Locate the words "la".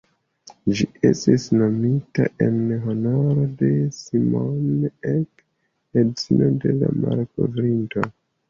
6.83-6.91